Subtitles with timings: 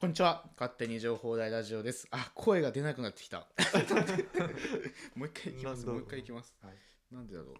[0.00, 0.44] こんにちは。
[0.56, 2.06] 勝手に情報大ラジオです。
[2.12, 3.48] あ、声が出なくなってきた。
[5.16, 5.84] もう一回いきます。
[5.86, 6.54] もう一回いきます。
[6.62, 6.76] はい、
[7.10, 7.54] なんでだろう。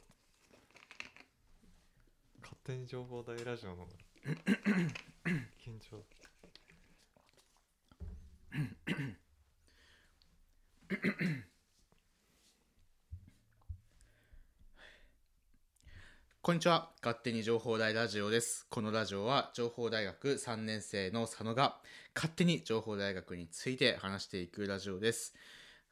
[2.40, 3.88] 勝手に情報大ラジオの
[5.58, 6.04] 緊張
[16.48, 16.88] こんにちは。
[17.04, 18.66] 勝手に情報大ラジオです。
[18.70, 21.76] このラジオは情報大学3年生の佐野が
[22.14, 25.34] 勝手に情報大学について話していくラジオです。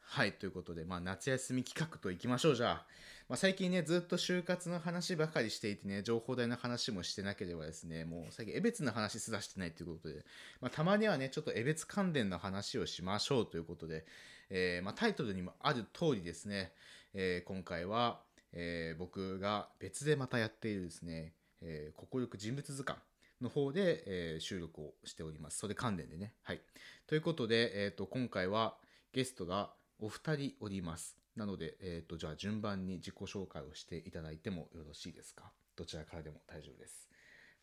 [0.00, 0.32] はい。
[0.32, 2.54] ということで、まあ夏休み企画といきましょう。
[2.54, 2.86] じゃあ、
[3.28, 10.24] まあ最近ね、ずっと就活の話ばかりしていてね、情報大の話もしてなければですね、もう最近江別の話すらしてないということで、
[10.62, 14.06] まあたまにはね、ちょっと江別関連の話をしましょうということで、
[14.48, 16.72] えー、まタイトルにもある通りですね、
[17.12, 18.20] えー今回は、
[18.58, 22.98] えー僕が別でまたやっているですね、えー、国力人物図鑑
[23.42, 25.58] の方で、えー収録をしております。
[25.58, 26.32] それ関連でね。
[26.42, 26.60] はい。
[27.06, 28.76] ということで、えっ、と、今回は
[29.12, 31.16] ゲストがお二人おります。
[31.36, 35.52] なので、えっ、と、じゃあ順番に自己紹介をしていただいてもよろしいですか？
[35.76, 37.08] どちらからでも大丈夫です。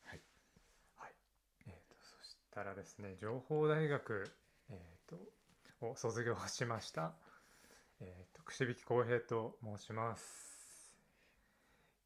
[0.04, 0.22] はい。
[0.96, 1.14] はい、
[1.68, 4.32] えー、とそしたらですね情報大学、
[4.70, 5.34] えー、と
[5.88, 7.14] を卒業しました、
[8.00, 10.53] えー、と串引浩平と申します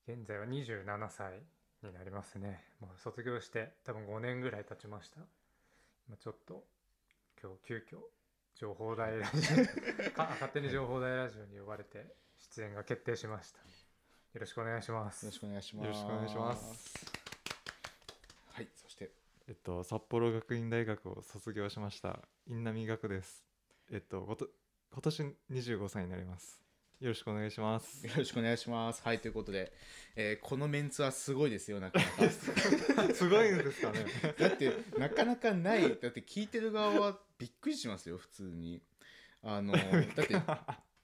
[0.07, 1.41] 現在は27歳
[1.83, 5.17] になりますねもう卒業して多分5年ぐらい経ちました
[6.07, 6.63] 今ちょっと
[7.41, 7.97] 今日急遽
[8.55, 9.39] 情報大ラジ
[10.07, 12.05] オ か勝手に情報大ラジオに呼ばれて
[12.37, 15.85] 出演が決定しましたよろしくお願いしますよろしくお願いします。
[15.87, 17.05] よろしくお願いします。
[18.51, 18.67] はい。
[18.75, 19.11] そして、
[19.47, 23.43] えっと札幌学院大学を卒業しました印南学です
[23.89, 24.47] えっとこと
[24.91, 26.66] 今年25歳になります
[26.99, 29.03] よろしくお願いしますよろしくお願いします。
[29.03, 29.19] はい。
[29.19, 29.71] ということで、
[30.15, 33.13] えーこのメンツはすごいですよ、なかなか。
[33.13, 34.05] すごいんですかね
[34.39, 38.81] だってなかなかないだって聞いてる側はびっくりしますよ普通に
[39.43, 39.73] あの
[40.15, 40.35] だって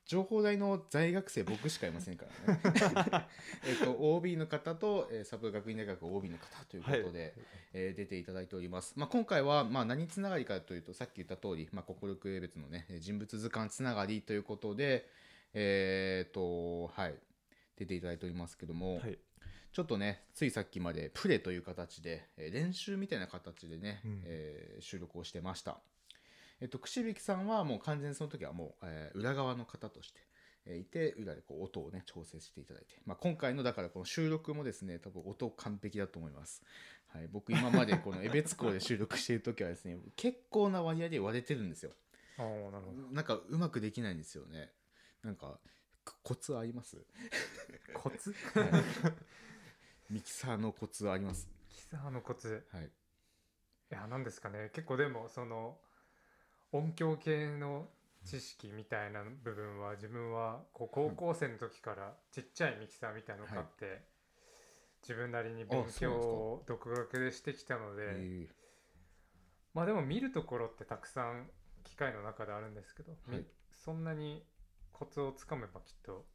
[0.06, 3.28] 情報大の在学生僕しかいませんからね
[3.66, 7.36] えっと OB の方と、えー札幌学院大学 OB の方ということで、
[7.74, 15.08] えー出ていただいております、まあ、今回は、まあ、何つながりかというとさっき言った通り、まあ、国力別のね人物図鑑つながりということで
[15.54, 17.16] えっとはい
[17.78, 19.18] 出ていただいておりますけども、はい
[19.74, 25.80] ちょっとね、ついさっきまでプレという形で、えー練習みたいな形でね、うんえー収録をしてました。
[26.62, 30.20] えっと、串引さんはもう完全にその時はもう、えー裏側の方として、
[30.68, 33.02] えーいて、裏でこう音をね、調整していただいて。
[33.08, 36.62] まあ、今回のだからこの収録もですね、多分音完璧だと思います。
[37.08, 41.92] はい、僕今までこの江別校で収録している時はですね、結構な割合で割れてるんですよ。
[42.38, 44.72] ああなるほどなんかうまくできないんですよね。
[45.24, 45.60] なんか、
[46.06, 46.98] ココツあります？
[47.94, 48.36] コツ？
[50.10, 51.50] ミキサーのコツあります。
[51.70, 52.68] キサーのコツ。
[52.72, 52.84] はい。
[52.86, 52.88] い
[53.90, 54.70] や何ですかね。
[54.74, 55.78] 結構でもその
[56.72, 57.88] 音響系の
[58.26, 64.02] 知識みたいな部分は自分はこう高校生の時からちっちゃいミキサーみたいのを買って、
[65.04, 68.48] 自分なりに勉強を独学でしてきたので、え。
[68.50, 68.54] ー
[69.74, 71.50] まあでも見るところってたくさん
[71.84, 73.46] 機械の中であるんですけど、みはい。
[73.74, 74.44] そんなに
[74.94, 76.26] コツをつかめばきっと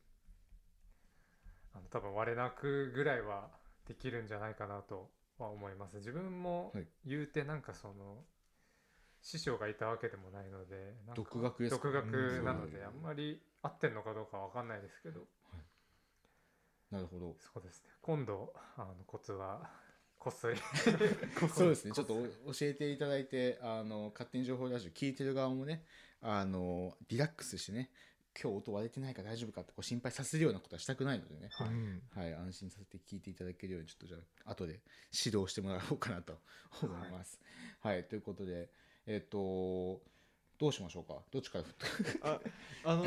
[1.74, 3.48] あの多分割れなくぐらいは
[3.86, 5.96] できるんじゃないかなとは思います。
[5.96, 6.86] 自分もはい。
[7.06, 8.24] 言うてなんかその
[9.22, 11.82] 師匠がいたわけでもないので独学ですか？
[11.84, 12.70] 独学なのうん。
[12.70, 15.26] であんまり合ってんのかどうかわかんないですけど。
[16.90, 17.36] なるほど。
[17.38, 17.90] そうですね。
[18.00, 19.70] 今度あのコツは
[20.18, 20.56] こっそり。
[21.54, 21.92] そうですね。
[21.92, 25.84] ちょっとお教えていただいて、あの、勝手に情報ラジオ聞いてる側もね、
[26.22, 27.90] あの、リラックスしてね、
[28.40, 34.16] 今日音割れてないか大丈夫かってこう心配させるようなことはしたくないのでね、はいうんはい、安心させて聞いていただけるように、ちょっとじゃ
[34.46, 34.80] あ、後で
[35.12, 36.38] 指導してもらおうかなと
[36.80, 37.40] 思います。
[37.80, 38.68] はい、ということで、
[39.06, 40.00] えっ、と、
[40.58, 41.18] どうしましょうか？
[41.32, 42.18] どっちから振って？
[42.22, 42.40] あ
[42.84, 43.04] あの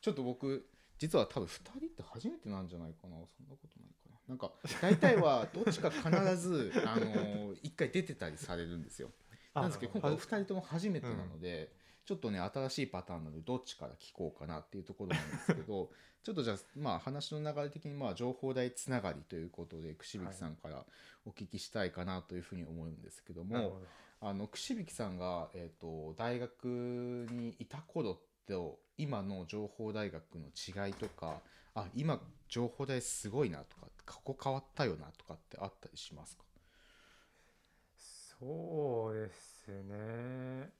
[0.00, 0.66] ちょっと僕、
[0.98, 3.16] 実は多分2人って初めてなんじゃないかな？
[3.26, 4.16] そんなことないかな。
[4.28, 9.10] なんか、大体はどっちか必ず、あの、1回出てたりされるんですよ。
[9.54, 11.72] なんですけど、今回お二人とも初めてなので、
[12.04, 15.90] ちょっとね、新しいパターンなので、どっちから聞こうかなっていうところなんですけど、
[16.22, 20.84] ちょっとじゃあ、まあ、話の流れ的に、まあ、情報大つながりということで、串引さんから
[21.24, 23.86] お聞きしたいかなというふうに思うんですけども、なるほど。
[24.24, 31.40] あの串引さんが、えー、と大学にいた頃と今の情報大学の違いとか
[31.74, 36.44] あ今情報大すごいなとかここ変わったよなとかってあったりしますか？
[37.96, 40.70] そうですね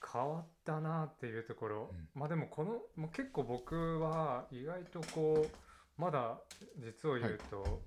[0.00, 2.08] 変わったなっていうところ、うん。
[2.14, 6.38] まあでもこのもう結構僕は意外とこうまだ
[6.76, 7.82] 実を言うと、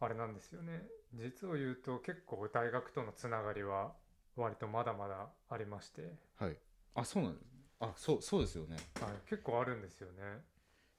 [0.00, 0.82] あれなんですよね。
[1.12, 3.92] 実を言うと結構大学とのつながりは
[4.36, 6.56] 割とまだまだありまして、はい。
[6.94, 7.44] あそうなんです。
[7.80, 8.76] あそうそうですよね。
[9.00, 10.42] はい、結構あるんですよね。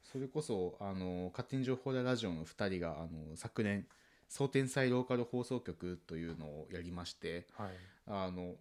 [0.04, 3.88] それこそあの勝手に情報大ラジオの2人があの昨年
[4.30, 7.70] 総天才ローカル放送局というのをやりましてはい。
[8.08, 8.56] あの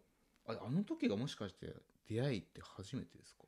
[0.47, 1.75] ああの時がもしかして
[2.09, 3.45] 出会いって初めてですか？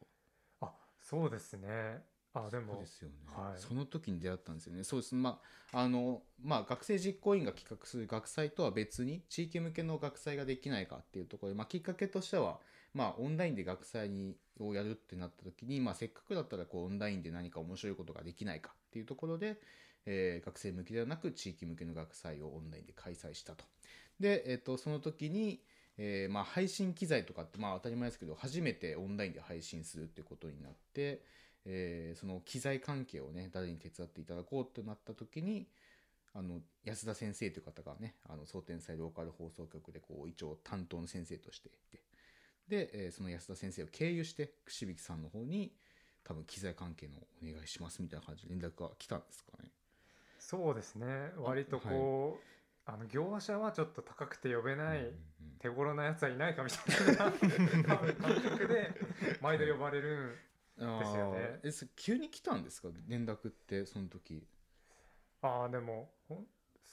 [0.63, 2.03] あそうですね。
[2.35, 3.61] あでそうもですよね、はい。
[3.61, 4.85] その時に出会ったんですよね。
[4.85, 5.15] そうです。
[5.15, 5.41] ま
[5.73, 12.61] ああのまあ学生実行委員が企画する学祭とは別に地域向けの学祭ができないかっていうところで、まあ、きっかけとしては
[12.93, 19.61] まあオンラインで学祭にをやるってなった時に、まあ、せっかくだったらこうオンラインで何か面白いことができないかっていうところで、
[20.07, 23.65] えー学生向けではなく地域向けの学祭をオンラインで開催したと。
[24.21, 25.63] で、えっとその時に、
[25.99, 31.23] えーまあ、配信機材とかってまあ当たり前ですけど初めてオンラインで配信するってことになって、
[31.65, 35.67] えーその機材関係をね誰に手伝っていただこうってなった時に
[36.35, 42.03] あの安田先生という方がねあの総天才ローカル放送局でこう一応担当の先生としていて
[42.69, 45.73] で、えーその安田先生を経由して串引さんの方に
[46.25, 49.71] 多分機材関係のお願いしますみたいな感じで連絡が来たんですかね。
[50.39, 51.07] そうですね
[51.39, 52.56] 割とこう
[52.87, 55.15] あの業者はちょっと高くて呼べない、うんうん
[55.59, 57.33] 手頃なやつはいないかみたいな
[57.95, 58.91] 多分感覚で
[59.41, 60.37] 毎度呼ばれる
[60.77, 61.61] うんですよね。
[61.65, 62.89] えそ急に来たんですか？
[63.09, 64.47] 連絡ってその時。
[65.41, 66.47] ああでもほん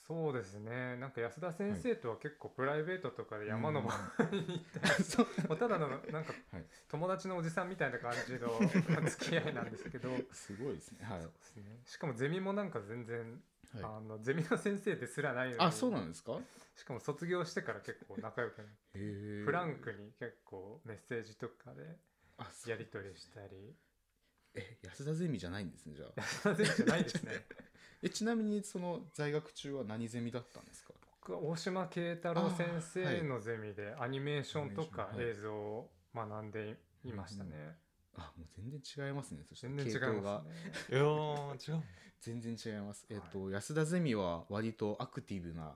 [0.07, 0.95] そうですね。
[0.95, 3.93] なんか安田先生とは結構プライベートとかで山登
[4.31, 6.65] りに行ったりそうもう ただのなんかはい。
[6.87, 8.59] 友達のおじさんみたいな感じの
[9.09, 10.09] 付き合いなんですけど。
[10.31, 11.05] すごいですね。
[11.05, 11.21] はい。
[11.21, 11.81] そうですね。
[11.85, 13.41] しかもゼミもなんか全然、はい
[13.81, 16.39] あのゼミの先生ですらないのにあそうなんですか？
[16.75, 18.99] しかも卒業してから結構仲良くなって
[19.45, 21.97] フランクに結構メッセージとかで
[22.67, 23.75] やり取りしたり。
[24.55, 26.11] え安田ゼミじゃないんですねじゃあ。
[26.21, 27.31] 安田先生じゃないですね。
[28.03, 30.93] えちなみにその在学中は何ゼミだったんですか？
[31.21, 37.77] 僕は大島慶太郎先生のゼミでアニメーションとか映像を学んでいましたね、
[38.15, 39.43] あもう全然違いますね。
[39.47, 40.51] そして全然違いますね。
[40.91, 41.83] いやー違う。
[42.21, 45.73] 全然違います、えっと安田ゼミは割とアクティブな、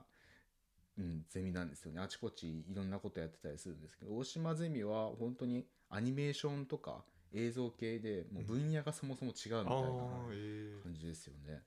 [0.98, 2.00] うん、ゼミなんですよね。
[2.00, 7.04] あちこちいろんなことやってたりするんですけど大島ゼミは本当にアニメーションとか
[7.34, 9.68] 映像系でもう分野がそもそも違うみたいな
[10.82, 11.60] 感じですよね。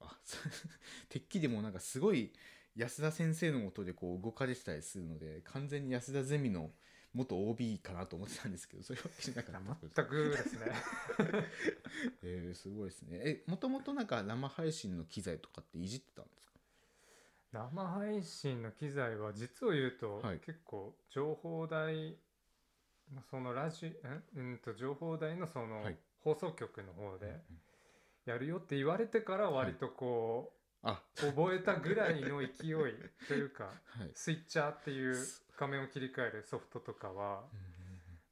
[0.00, 0.38] あそ
[1.10, 2.32] てっきりもうなんかすごい
[2.76, 6.72] 安田先生のもとでこう動かれてたりするので完全に安田ゼミの
[7.14, 10.02] 元 OB かなと思ってたんですけどそういうわけじゃなかった。
[10.02, 10.72] 全くですね。
[12.22, 13.18] えー、すごいですね。
[13.24, 16.58] えもともとなんか生配信の機材とかっていじってたんですか？
[17.52, 20.40] 生配信の機材は実を言うと、はい。
[20.40, 22.18] 結構情報台
[23.12, 23.94] のそのラジん
[24.34, 25.98] うんと情報台のそのはい。
[26.20, 27.42] 放送局の方で
[28.24, 31.02] やるよって言われてから割とこあ。
[31.22, 32.48] う、覚えたぐらいの勢い
[33.26, 34.10] というか はい。
[34.14, 35.16] スイッチャーっていう
[35.56, 37.44] 画面を切り替えるソフトとかは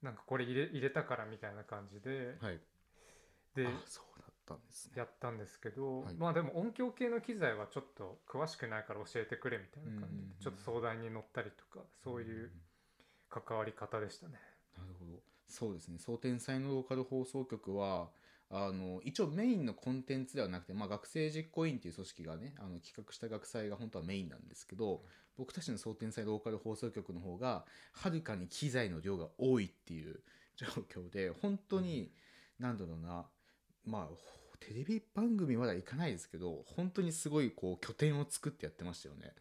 [0.03, 2.61] なんかこれ入れ入れたからみたいな感じではい。
[3.55, 4.93] であそうだったんですね。
[4.97, 6.15] やったんですけど、はい。
[6.15, 12.51] まあでも音響系の機材はちょっと詳しくないから教えてくれみたいな感じで、うんうんうんちょっと相談に乗ったりとかそういう
[13.31, 14.35] 関わり方でしたね。
[14.77, 15.23] なるほど。
[15.47, 15.99] そうですね。
[15.99, 18.11] 総天才のローカル放送局は
[18.55, 25.01] あの一応メインのコンテンツではなくて、まあ、学生実行委員っていう組織がねあの企画した学祭が本当はメインなんですけど
[25.39, 30.21] 僕たちの総天才ローカル放送局の方がはるかに機材の量が多いっていう
[30.57, 32.13] 状況で本当に
[32.59, 33.25] 何だろうな
[33.87, 34.09] まあ
[34.61, 39.33] テレビ番組まだいかないですけど本当にすごいこう拠点を作ってやってましたよね。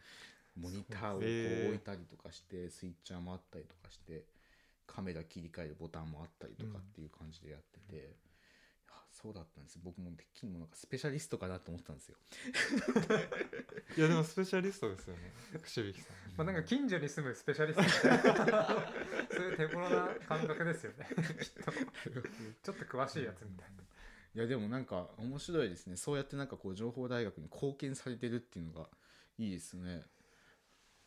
[0.56, 4.24] モニターをこう置いたりとかしてスイッチャーもあったりとかして
[4.86, 8.04] カメラ切り替えるボタンもあったりとかっていう感じでやってて、いや
[9.22, 9.78] そうだったんです。
[9.80, 12.16] 僕もてっきりもなんかスペシャリストかなと思ったんですよ。
[13.96, 15.32] いやでもスペシャリストですよね。
[15.62, 16.04] 串引さん。
[16.36, 17.82] まあ、なんか近所に住むスペシャリスト。
[17.82, 18.66] みたいな
[19.30, 21.06] そういう手頃な感覚ですよね。
[21.40, 21.72] きっと。
[21.72, 23.82] ちょっと詳しいやつみたいな。
[24.34, 25.96] いやでもなんか面白いですね。
[25.96, 28.88] そうやってなんかこう情報大学に貢献されてるっていうのが
[29.38, 30.02] いいですね。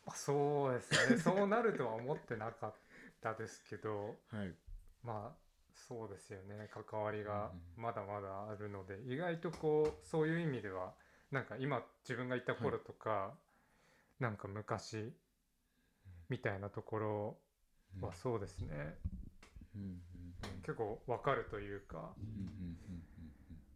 [0.06, 1.18] まあそうですね。
[1.18, 2.74] そうなるとは思ってなかっ
[3.20, 4.16] たですけど。
[4.32, 4.54] はい、
[5.02, 5.45] まあ
[5.76, 10.92] そうですよね関わりがうんまだまだあるので、意外とこうそういう意味では
[11.30, 13.34] なんか今自分がいた頃とか、
[14.20, 15.12] なんか昔
[16.28, 17.36] みたいなところ
[18.00, 18.96] はそうですね、
[19.74, 20.00] うんうん
[20.62, 22.10] 結構わかるというか、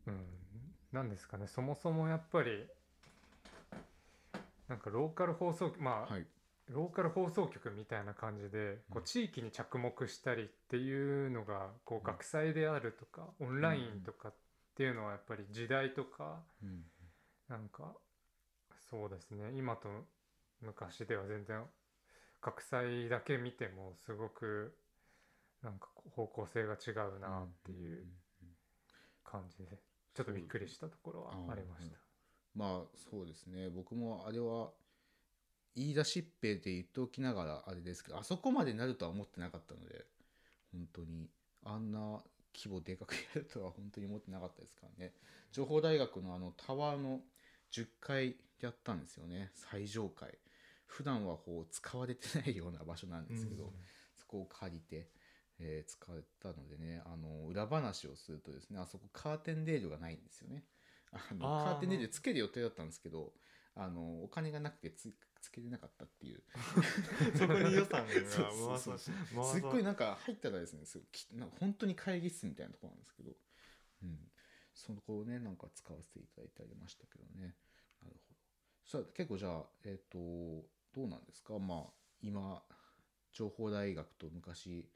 [0.07, 2.67] うんですかねそもそもやっぱり
[4.69, 6.27] なんかローカル放送まあ、はい
[6.71, 9.05] ローカル放送局みたいな感じでこううん。
[9.05, 14.35] 地域に着目したりっていうのがこう学祭であるとかオンラインとかっ
[14.77, 16.83] ていうのはやっぱり時代とかうん。
[17.49, 17.95] なんか
[18.91, 19.51] そうですね。
[19.57, 19.89] 今と
[20.61, 21.63] 昔では全然
[22.41, 24.77] 学祭だけ見てもすごく
[25.63, 28.07] なんか方向性が違うなっていう
[29.25, 29.79] 感じで
[30.15, 31.99] ちょっとびっくりしたところはありました。
[32.55, 33.69] まあそうですね。
[33.69, 34.71] 僕もあれは
[35.77, 40.05] 言い出しっぺで言っておきながらあれですけどあそこまでなるとは思ってなかったので
[40.73, 41.29] 本当に
[41.65, 42.21] あんな
[42.55, 45.13] 規模でかくやるとは本当に思ってなかったですからね。
[45.53, 47.21] 情報大学のあのタワーの
[47.73, 49.51] 10階やったんですよね。
[49.55, 50.39] 最上階。
[50.87, 53.73] 普段はこう使われてないような場所なんですけど、
[54.17, 55.09] そこを借りて、
[55.61, 60.65] えー使ったのでねあの裏話をするとですねあそこカーテンレールがないんですよね。
[61.13, 63.33] あのカーテンレールつける予定だったんですけど
[63.75, 66.43] あのお金がなくてつつけれなかったっていう。
[67.37, 73.33] そこに予算がすっごいなんか入ったらですねすきなんか本当に会議室みたいなところなんですけど、
[74.03, 74.31] うん、
[74.75, 77.57] そこをねなんか使わせていただいてありましたけどね。
[78.03, 78.37] なるほど。
[78.85, 80.19] さあ結構じゃあえっ、と
[80.93, 81.59] どうなんですか？
[81.59, 81.93] まあ
[82.23, 82.63] 今
[83.33, 84.89] 情報大学と昔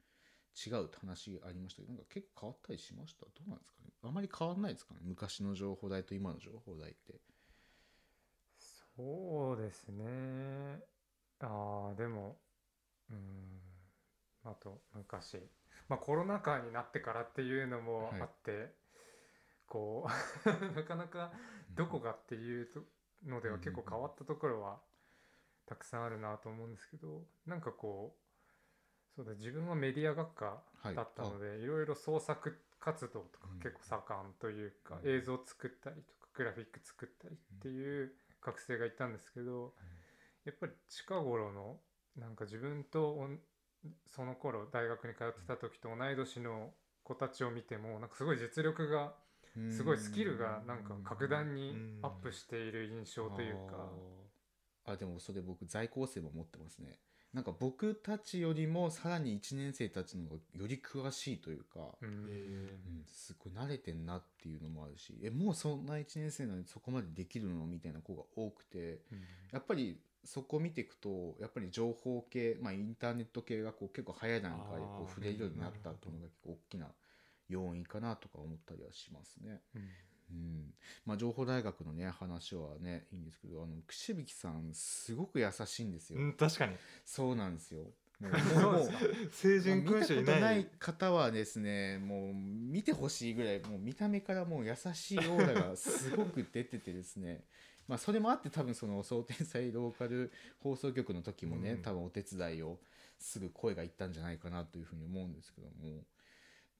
[0.65, 3.25] 違うって話ありましたけどなんか結構変わったりしました？
[3.25, 3.91] どうなんですかね？
[4.03, 4.99] あまり変わんないですかね？
[5.03, 7.19] 昔の情報大と今の情報大って
[8.95, 10.79] そうですね。
[11.39, 12.37] ああでも
[13.09, 13.61] うん
[14.43, 15.39] あと昔。
[15.89, 18.21] まあコロナ禍になってからっていうのもはい。
[18.21, 18.73] あって、
[19.67, 20.07] こ
[20.45, 21.31] う なかなか
[21.75, 22.81] どこがっていうと
[23.25, 24.79] のでは結構変わったところは
[25.65, 28.25] たくさんあるなと思うんですけどなんかこう
[29.15, 30.95] そうだ自分はメディア学科はい。
[30.95, 33.59] だったので、いろいろ創作活動とかうん。
[33.59, 35.09] 結構盛んというか、うん。
[35.09, 38.13] 映像作ったりとかグラフィック作ったりっていう
[38.45, 39.73] 学生がいたんですけど、
[40.45, 41.77] やっぱり近頃の
[42.17, 43.27] なんか自分と
[44.07, 46.71] その頃大学に通ってた時と同い年の
[47.03, 49.13] 子たちを見てもなんかすごい実力が
[49.71, 53.89] すごいスキルがなんか格段にアップしている印象というか。
[54.87, 56.99] あでもそれ僕在校生も持ってますね
[57.35, 62.07] なんか僕たちよりもさらに1年生たちの方がより詳しいというか、うん。
[62.07, 62.69] うん、
[63.05, 69.01] すごい慣れてんなっていうのもあるしえもうそんな1年生なのにそこまでできるのみたいな子が多くて
[69.51, 76.87] やっぱりそこを見ていくとやっぱり情報系、まあ、インターネット系がこう結構早い段階でこう触れるようになったっていうのが結構大きな
[77.49, 79.59] 要因かなとか思ったりはしますね。
[79.75, 79.81] うん
[80.31, 80.73] うん。
[81.05, 86.75] まあ、情報大学のね話はねいいんですけどあの串引さんすごく優しいんですよ、うん確かに。
[87.05, 87.83] そうなんですよ。
[88.21, 88.89] もう
[89.29, 97.43] 成人君主いまあ見たことなないい方はですねもう見てほしいぐらいもう見た目からもう優しいオーラがすごく出ててですね。
[97.87, 101.81] まあそれもあって多分その総天才ローカル放送局の時もね、うん。
[101.81, 102.79] 多分お手伝いを
[103.19, 106.03] すぐ声がいったんじゃないかなというふうに思うんですけども。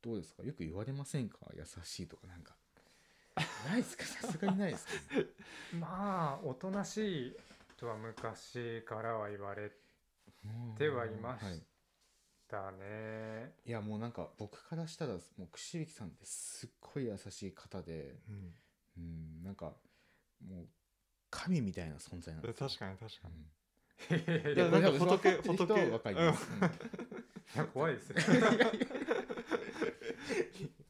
[0.02, 0.44] どうですか？
[0.44, 1.40] よく言われませんか？
[1.54, 2.56] 優しいとかなんか
[3.70, 4.04] ないですか？
[4.06, 4.94] さすがにないですか、
[5.80, 7.36] まあおとなしい
[7.78, 9.72] とは昔からは言われ
[10.78, 11.62] てはいまはい
[12.48, 13.54] たね。
[13.66, 18.54] いやもうなんか僕からしたらもう串引さんってすっごい優しい方でうん。
[18.98, 19.74] うんなんか
[20.46, 20.68] もう
[21.30, 22.68] 神みたいな存在なんですよ。
[22.70, 23.36] 確かに確かに。
[23.36, 23.40] う
[24.54, 24.56] ん。
[24.56, 26.60] いやなんか仏仏分かります、うん。
[26.60, 26.62] い
[27.58, 28.22] や怖いですね。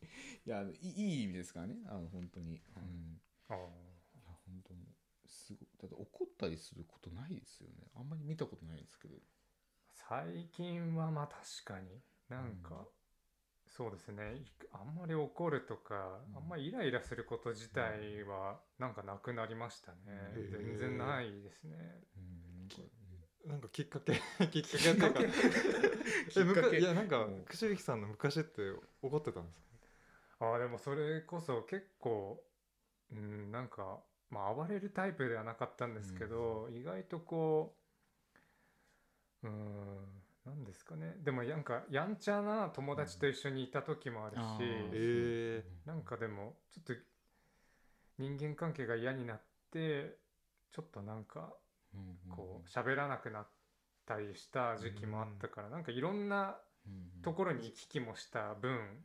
[0.46, 1.76] いやいい意味ですからね。
[1.88, 3.58] あの本当に、うん、あー。
[3.58, 4.82] いや本当に
[5.26, 5.68] すごい。
[5.82, 7.88] だって怒ったりすることないですよね。
[7.96, 9.16] あんまり見たことないですけど。
[9.94, 11.88] 最近はまあ確かに。
[12.30, 12.86] なんか、うん。
[13.68, 14.36] そうですね。
[14.36, 16.38] いあんまり怒るとか、うん。
[16.38, 19.98] あんまりイライラすること自体はなんかなくなりましたね、
[20.36, 21.76] うん全然ないですね。
[22.18, 24.14] うんなんかきっかけ
[24.50, 25.20] きっかけっていうか。
[26.30, 26.70] きっえむかけ。
[26.72, 27.46] かいやなんかうん。
[27.46, 28.62] 串引さんの昔って
[29.02, 29.75] 怒ってたんですか？
[30.40, 32.44] あーでもそれこそ結構
[33.12, 34.00] うんなんか
[34.30, 37.76] まあ暴れるタイプではなかったんですけど、意外とこ
[39.44, 41.16] ううんなんですかね。
[41.24, 46.94] でもなんかやんちゃな友達と一緒にいた時もあるし、あーえなんかでもちょっと
[48.18, 50.18] 人間関係が嫌になって
[50.72, 51.54] ちょっとなんか
[51.94, 53.48] うんこう喋らなくなっ
[54.06, 59.04] たりした時期もあったから、なんかいろんなうんところに行き来もした分、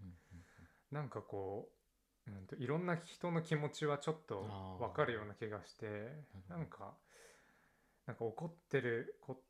[0.92, 1.68] なんかこ
[2.26, 6.12] う、うんと、いろんな人の気持ちはちょっと分かるような気がして
[6.48, 6.94] なんか
[8.06, 9.40] なんか怒ってるこ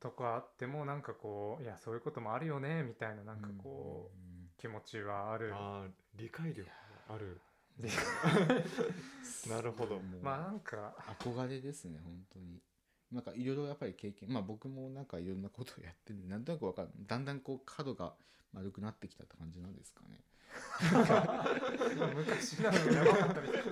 [0.00, 4.28] とがあってもなんかこういやそういうこともあるよねみたいななんかこう、うん
[4.58, 5.54] 気持ちはある。
[6.16, 6.68] 理解力
[7.08, 7.40] がある。
[7.78, 7.88] で
[9.48, 12.60] なるほど まあなんか憧れですね本当に。
[13.12, 16.90] なんかいろいろやっぱり経験まあ僕もなんかいろんなことをやってるんでなんとなくわかる。
[16.98, 18.16] だんだんこう角が
[18.52, 20.20] 丸くなってきたって感じなんですかね
[22.14, 23.62] 昔なのにやばかったみたい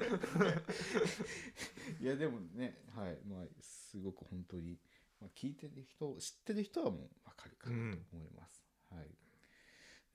[2.00, 3.18] いやでもねはい。
[3.28, 4.78] まあすごく本当に、
[5.20, 9.08] まあ、聞いてる人知ってる人はもうわかるかなと思います、はい。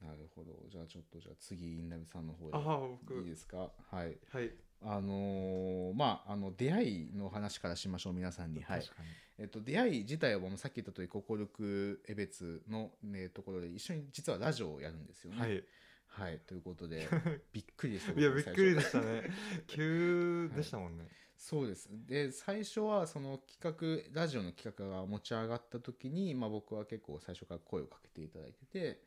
[0.03, 0.67] なるほど。
[0.69, 3.15] じゃあちょっとじゃあ次インナミさんの方ああで僕。
[3.19, 3.71] いいですか？
[3.89, 4.17] はい。
[4.29, 4.51] はい。
[4.83, 8.61] あのーまああの出会いの話からしましょう皆さんに。
[8.63, 8.81] はい。
[8.81, 9.09] 確かに。
[9.37, 15.39] えっと、出会い自体はもうさっき言った通り心力江別の、ね、ところで一緒に実はラジオをやるんですよね。
[15.39, 15.63] はい
[16.11, 17.07] はいということで
[17.53, 19.29] びっくりでしたいや僕びっくりでしたね。
[19.67, 21.89] 急でしたもんね、そうです。
[22.05, 29.01] で最初はその企画ラジオの企画が持ち上がった時に、まあ、僕は結構最初から声をかけていただいてて、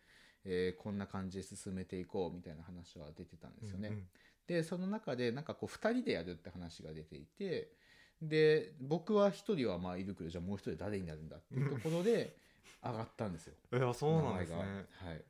[0.44, 3.88] えーこんな感じで進めていこうみたいな話は出てたんですよね。
[3.88, 4.08] うんうん。
[4.46, 7.70] でその中でなんかこう2人でやるって話が出ていて
[8.20, 12.36] で僕は1人はまあいるけどじゃあもう1人誰になるんだっていうところで
[12.82, 13.54] 上がったんですよ。
[13.72, 14.58] いやそうなんですね。
[14.58, 15.24] はい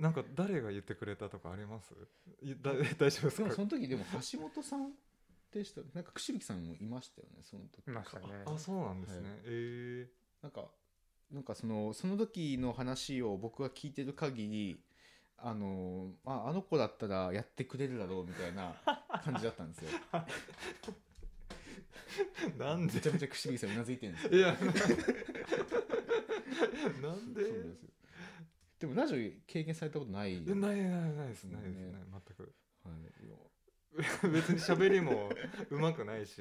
[0.00, 1.92] なんか誰が言ってくれたとかあります？
[2.42, 3.42] いだ大丈夫ですか？
[3.44, 4.92] でもその時でも橋本さん
[5.52, 7.86] でしたなんか串引さんもいましたよねその時。
[7.86, 8.26] いましたね。
[8.46, 9.40] あそうなんですね、はい。
[9.46, 10.08] え。
[10.42, 10.64] なんか
[11.30, 14.82] なんかそのその時の話を僕が聞いてる限り
[15.36, 18.74] あのまああの子だったらやってくれるだろうみたいな
[19.22, 19.90] 感じだったんですよ。
[22.56, 22.94] ー、 なんで？
[22.94, 24.32] めちゃめちゃ串引さんうなずいてるんですよ。
[24.32, 24.56] いや。
[27.02, 27.42] なんで？
[27.44, 27.90] そうですよ
[28.80, 31.92] でもラジオ経験されたことないいやないないないですねないですね。
[32.10, 32.52] 全く。
[32.84, 33.26] はい。
[33.26, 33.36] いや。
[34.32, 35.30] 別に喋りも
[35.70, 36.40] うまくないし。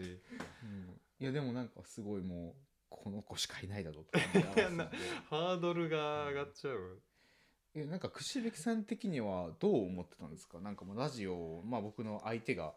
[0.64, 1.00] うん。
[1.20, 2.56] いやでもなんかすごいもう
[2.90, 4.50] この子しかいないだろうって感じ
[5.30, 7.02] ハードルが上がっちゃう。
[7.76, 10.60] えなんか串引さん的にはどう思ってたんですか？
[10.62, 12.74] なんかもうラジオまあ僕の相手が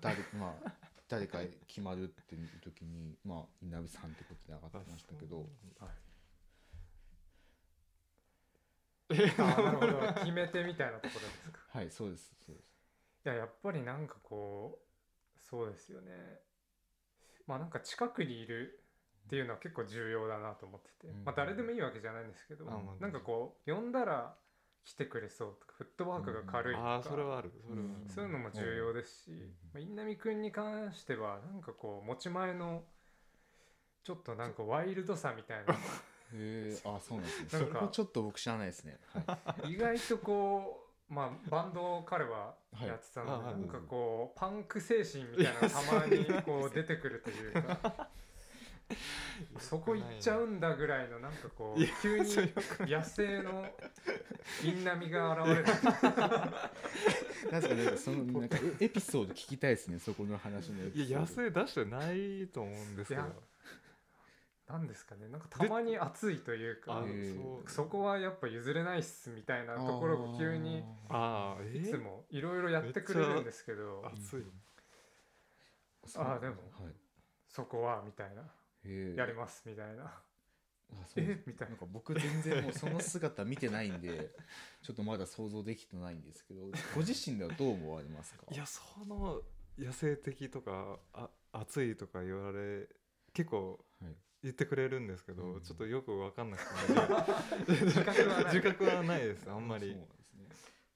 [0.00, 0.72] 誰 まあ
[1.06, 5.46] 誰か決まるっていう時にまあ稲部さんってことで上がってましたけど。
[5.80, 5.94] あ
[9.16, 10.14] なるほど。
[10.20, 11.60] 決め手みたいなところですか？
[11.78, 12.70] はいそうですそうです。
[13.26, 14.82] いややっぱりなんかこ
[15.36, 16.40] うそうですよね。
[17.46, 18.82] まあなんか近くにいる
[19.26, 21.24] っていうのは結構重要だなと思ってて、うん。
[21.24, 22.96] まあ誰でもいいわけじゃないんですけど、あまあ。
[23.00, 24.36] なんかこう呼んだら
[24.84, 27.82] 来てくれそうとかフットワークが軽いとか、ああそれはあるそれはある。
[27.82, 28.08] うん。
[28.08, 29.48] そういうのも重要ですし、うん。
[29.48, 32.86] まあ、稲波くんに関してはなんかこう持ち前の
[34.02, 35.74] ちょっとなんかワイルドさみたいな
[36.32, 37.48] へえあそうなんですね。
[37.50, 37.74] そなんか。
[37.74, 38.98] れもちょっと僕知らないですね。
[39.26, 39.72] はい。
[39.74, 42.88] 意外とこうまあバンドを彼ははい。
[42.88, 43.54] やってたので、あはい。
[43.54, 48.08] なんかこうパンク精神みたいなのがたまにこう 出てくるというか。
[49.58, 52.24] そこ行っちゃうんだぐらいのなんかこいうや急に
[52.80, 53.64] 野生の
[54.62, 55.64] 陰波が現れる
[57.50, 63.22] なんですかねそのなんかエエピソード聞きたいですねそこの話のいや野生出してないと思うんですけど
[64.70, 65.28] なんですかね。
[65.28, 67.04] なんかたまに熱いというか
[67.66, 74.04] そこはやっぱ譲れないっすみたいなところが急にああえいつもいろいろやってくれるんですけど。
[74.14, 74.44] 熱い。
[76.16, 76.92] ああでもはい。
[77.48, 78.42] そこはみたいな。
[79.16, 80.04] やりますみたいな。
[80.04, 80.22] あ
[81.06, 81.24] そう。
[81.24, 81.42] え？
[81.46, 81.74] みたいな。
[81.74, 84.30] んなか僕全然もうその姿見てないんで
[84.82, 86.62] ちょっとまだ想像できてないんですけど
[86.94, 88.46] ご自身ではどう思われますか？
[88.50, 89.42] いやその
[89.78, 92.88] 野生的とかあ熱いとか言われ
[93.32, 93.89] 結構はい
[94.42, 95.60] 言ってくれるんですけど、うん。
[95.60, 96.62] ちょっとよく分かんなく
[97.66, 97.84] て。
[97.84, 98.44] 自覚はない。
[98.44, 99.92] 自覚はないですあんまり。
[99.92, 100.48] そうですね。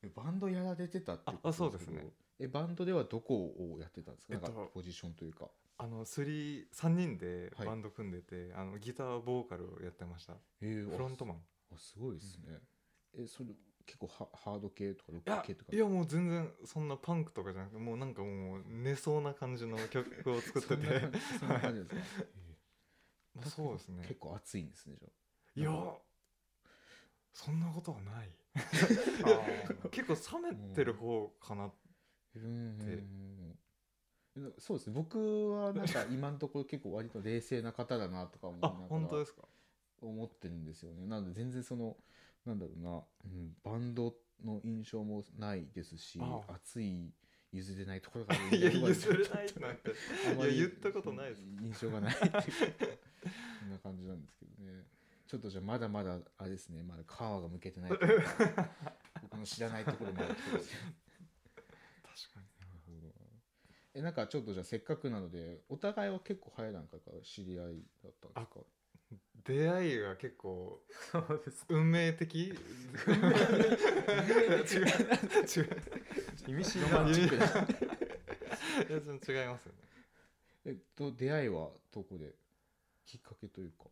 [0.05, 2.07] えバンドやられてたってああそうですね。
[2.39, 5.49] えバンドではどこをやってたんですか、えっとポジションというか。
[5.77, 7.67] あの3 3人ではい。
[7.67, 10.35] バンド組んでて、あのギターボーカルをやってました。
[10.61, 11.37] えーフロントマン。
[11.73, 12.61] あすごいですね、
[13.19, 13.51] えそれ
[13.87, 15.75] 結構ハハード系とかロック系とか？
[15.75, 22.25] いやもう全然そんなパンクとかじゃなくてもうなんかもう寝そうな感じの曲を作ってそんなてそんな感じですか、
[23.35, 24.05] まあそうですね。
[24.07, 25.09] 結構熱いんですねじゃ
[25.57, 25.71] いや
[27.33, 28.31] そんなことはない。
[29.91, 31.73] 結構冷めてる方かな、あ
[32.37, 32.45] うん
[34.37, 34.93] うんそうですね。
[34.95, 39.43] 僕はなんか今のところ結構割と冷静な方だなとか思いなあがら本当ですか？
[40.01, 41.07] 思ってるんですよね。
[41.07, 41.97] なので全然その
[42.45, 47.13] なんだろうな、うん、バンドの印象もないですし熱い
[47.53, 49.91] 譲れないところがあるいや譲れないなんて。
[49.91, 49.95] い
[50.41, 51.43] や言ったことないです。
[51.63, 52.35] 印象がないっていう
[53.61, 54.85] そんな感じなんですけどね。
[55.27, 56.83] ちょっとじゃあまだまだあれですね。
[56.83, 57.99] まだ皮がむけてない。
[57.99, 58.69] というか
[59.23, 60.95] 僕の知らないところもあるってすね。
[62.05, 62.47] 確かに。
[62.61, 63.13] なるほど。
[63.95, 68.61] えなんかちょっとじゃあせっかくなのでお互いは結構早い段階から知り合いだったんですか？
[69.45, 70.81] 出会いが結構
[71.13, 71.65] そうです。
[71.69, 72.35] 運命的？
[72.37, 72.59] 違う違
[75.61, 75.69] う
[76.49, 77.21] 意味深ロな違い
[79.49, 79.79] ますよね。
[80.67, 82.35] えっと出会いはどこで？
[83.07, 83.85] きっかけというか。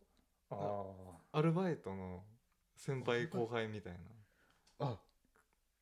[0.51, 0.85] あ
[1.31, 2.23] アルバイトの
[2.75, 3.99] 先輩後輩みたいな。
[4.87, 4.99] あ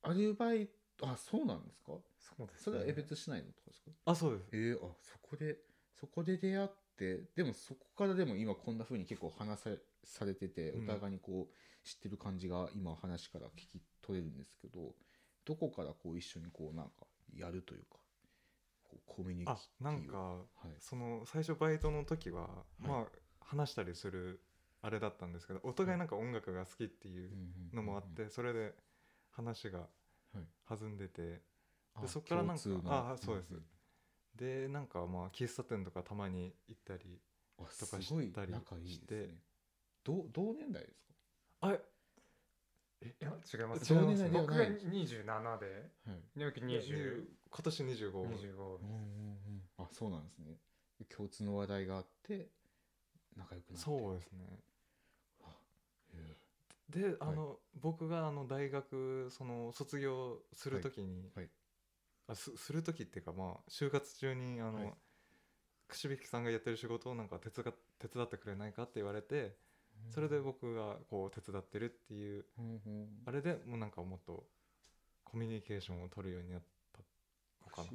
[0.03, 0.67] アルバイ
[0.97, 1.93] トあそうなんですか？
[1.93, 3.91] あそうですそれはね江別市内のとかですか？
[4.05, 4.49] あそうです。
[4.53, 5.57] えー、あそこで
[5.99, 6.67] そこで出会っ
[6.97, 9.69] てでもそこからでも今こんな風に結構話さ
[10.03, 10.83] されててうん。
[10.89, 14.93] お互いにこう知ってる感じが今話から聞き取れるんですけど
[15.45, 16.91] どこからこう一緒にこうなんか
[17.35, 17.97] やるというか
[18.91, 20.75] こうコミュニティあなんかはい。
[20.79, 22.87] その最初バイトの時は、い。
[22.87, 23.05] まあ
[23.39, 24.41] 話したりする
[24.81, 27.31] あれだったんですけどお互いなんか音楽が好きっていう
[27.73, 28.73] のもあってそれで
[29.31, 29.79] 話が
[30.33, 30.43] はい。
[30.69, 31.41] 弾んでて
[31.95, 33.61] あでそっからなんか共通のあそうです。
[34.35, 37.19] でなんかまあ喫茶店とかたまに行ったり
[37.59, 38.57] あとかしたり
[38.89, 39.15] して。
[39.27, 39.35] ね。
[40.03, 41.13] 同同年代ですか？
[41.61, 41.77] あ
[43.03, 43.89] いや違います。
[43.89, 46.39] 同年代では僕がない27ではい。
[46.39, 49.61] 直樹20 20今年25 25うんうんうん。
[49.77, 50.57] あそうなんですね。
[51.15, 52.49] 共通の話題があって
[53.35, 53.83] 仲良くなって。
[53.83, 54.45] そうですね。
[56.13, 56.37] へ
[56.89, 61.43] であの、僕があの大学その卒業する時に、はい。
[61.43, 61.49] はい。
[62.27, 64.93] あすする時っていうかまあ就活中にあの、はい。
[65.87, 69.55] 串引さんがやってる仕事をなんか手伝手伝ってくれないかって言われてえ
[70.09, 72.45] それで僕がこう手伝ってるっていう
[73.25, 74.45] あれでもうなんかもっと
[75.23, 76.61] コミュニケーションを取るようになっ
[76.91, 76.99] た
[77.65, 77.87] のかな。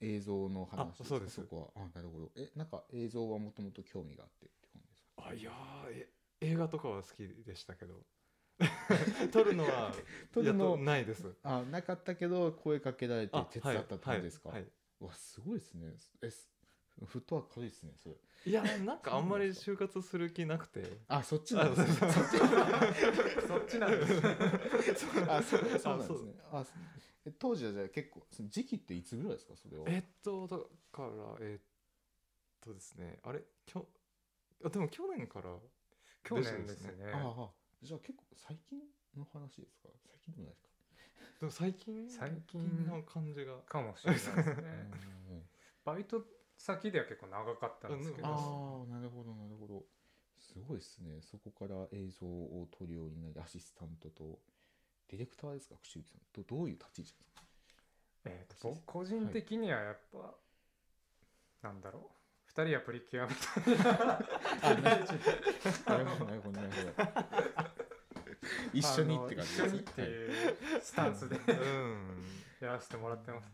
[0.00, 1.36] 映像の話あそうです。
[1.36, 1.82] そこは。
[1.82, 2.30] あなるほど。
[2.36, 5.24] えなんか映像はもともと興味があってって感じですか？
[5.28, 6.08] あいやーえ
[6.40, 7.94] 映画とかは好きでしたけど。
[9.32, 9.92] 撮るのは
[10.32, 11.24] 撮るのないです。
[11.42, 14.72] あなかったけど声かけられてあ手伝ったって感じですか、はいはいはい。
[15.00, 15.92] うわすごいですね。
[16.22, 16.51] えす
[17.06, 18.14] フットワーク軽いですねそれ。
[18.44, 20.98] いやなんかあんまり就活する気なくて。
[21.08, 22.08] あ そっちなんですね。
[22.08, 23.78] あそっち。
[23.78, 24.26] なんです
[25.28, 26.34] あそうそうなんですね。
[26.52, 26.64] あ
[27.38, 29.84] 当時はじゃあ結構その時期っていつぐらいですかそれは？
[29.86, 30.58] えっとだ
[30.90, 31.64] からえっ
[32.60, 33.18] とですね。
[33.22, 33.88] あれきょ
[34.64, 35.56] あでも去年から
[36.24, 37.12] 去年ですね。
[37.14, 37.50] ああ
[37.82, 38.80] じゃあ結構最近
[39.16, 39.88] の話ですか？
[40.04, 40.68] 最近でもないですか？
[41.40, 43.58] でも最近最近の感じが。
[43.62, 44.90] かもしれないですね。
[45.30, 45.48] うん。
[45.84, 46.24] バイト
[46.64, 48.28] 先では結構長かったんですけど。
[48.28, 49.82] ああなるほどなるほど。
[50.38, 51.20] すごいですね。
[51.22, 54.38] そこから映像を撮るようになりアシスタントと
[55.08, 56.20] ディレクターですか串行さん。
[56.32, 57.42] どどういう立ち位置ですか？
[58.26, 60.34] えーと僕個人的にはやっぱ、
[61.68, 62.02] なんだろう。
[62.44, 64.18] 二人はプリキュアみたいな。
[64.62, 64.74] あ
[65.90, 67.70] なるほどなるほどなるほど。
[68.72, 72.22] 一緒にって感じあの一緒にっていうスタンスでうん
[72.60, 73.50] やらせてもらってます。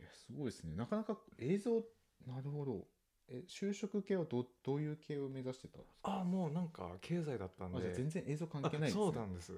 [0.00, 0.74] いやすごいですね。
[0.74, 1.82] なかなか映像
[2.26, 2.86] なるほど。
[3.28, 6.20] え就職系はどどういう系を目指してたんですか？
[6.20, 7.92] あもうなんか経済だったんで。
[7.94, 9.52] 全然映像関係ないですそうなんです。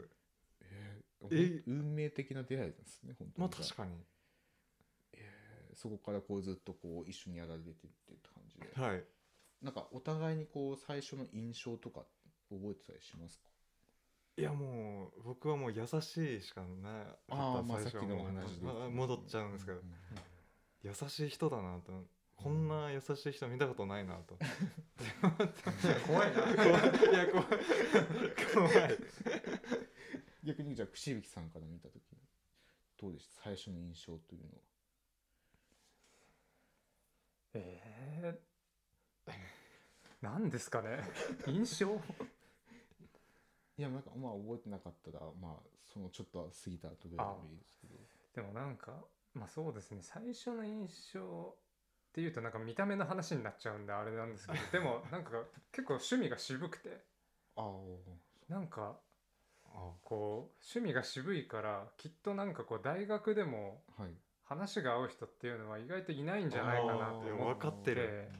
[0.61, 3.49] えーえ運命的な出会いですね本当に。
[3.49, 3.93] まあ確かに。
[5.15, 8.73] えーそこからこうずっとこう一緒にやられてってって感じで。
[8.75, 9.05] はい。
[9.63, 12.07] なんかお互いにこう最初の印象とか
[12.51, 13.49] 覚えてたりしますか？
[14.39, 19.79] いやもう僕はもう優しいしかなかったああまあさっきの話でまあ戻っちゃうんですけど。
[19.79, 19.85] うう
[20.83, 21.91] 優しい人だなと
[22.37, 24.39] こんな優しい人見たことないなと。
[26.07, 26.61] 怖 いな怖い。
[26.63, 27.49] 怖い。
[28.55, 28.99] 怖 い
[30.45, 32.01] 逆にじゃあ串引さんから見た時
[32.99, 33.43] どうでした？
[33.45, 34.55] 最初の印象というのは。
[37.55, 39.33] えー、
[40.23, 41.01] なんですかね。
[41.47, 41.95] 印象？
[43.79, 47.95] いやなんかまあ覚えてなかったらまあそのちょっと過ぎた後ぐらいでもいいですけど。
[48.35, 50.03] でもなんかまあそうですね。
[50.03, 51.57] 最初の印象
[52.17, 55.33] っていうとなんか見た目の話になっちゃうんであれなんですけど でもなんか
[55.71, 57.05] 結構趣味が渋くて。
[58.49, 58.99] なんか
[59.65, 64.17] あこう趣味が渋いからきっとなんかこう大学でもはい。
[64.45, 68.31] 話が合う人っていうのは意外といないんじゃないかなって思分かってる。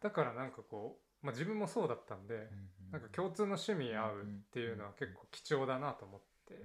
[0.00, 2.50] だからなんかこう、まあ、自分もそうだったんで
[2.90, 6.62] なんか共通の趣味合うっていうのは結構貴重だなと思って。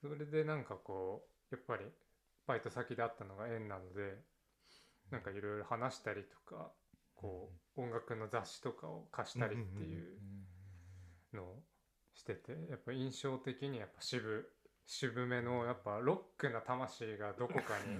[0.00, 1.84] それでなんかこうやっぱり
[2.46, 4.22] バイト先であったのが縁なので
[5.10, 6.70] なんかいろいろ話したりとか
[7.14, 10.18] こう音楽の雑誌とかを貸したりっていう
[11.32, 11.62] のを
[12.14, 14.50] しててやっぱ印象的にやっぱ渋
[14.86, 17.94] 渋めのやっぱロックな魂がどこかに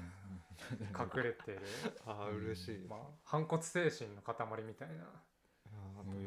[0.92, 1.60] 隠れてる、
[2.04, 2.78] あー嬉しい。
[2.86, 5.04] まあ、反骨精神の塊みたいな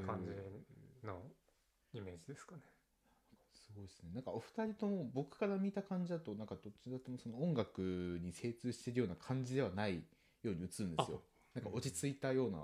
[0.06, 1.22] 感じの
[1.94, 2.64] イメージですかね。
[3.54, 4.12] すごいですね。
[4.14, 10.04] なんかお二人とも僕から見た感じだとなんかどっちだともその音楽に精通してるような感じではない
[10.44, 11.22] ように映るんですよ。
[11.54, 12.60] なんか落ち着いたような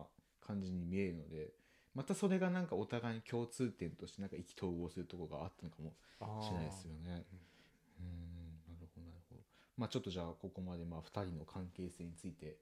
[0.46, 1.54] 感じに見えるので
[1.96, 7.26] またそれがなんかお互いに共通点としてなんか意気投合するところがあったのかもあしれないですよね。
[8.00, 8.74] うん。
[8.74, 9.42] なるほどなるほど。
[9.78, 12.58] まあちょっとじゃあここまでまあ2人の関係性について